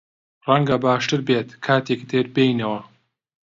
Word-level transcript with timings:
ڕەنگە 0.47 0.77
باشتر 0.85 1.19
بێت 1.27 1.47
کاتێکی 1.65 2.07
تر 2.11 2.25
بێینەوە. 2.35 2.79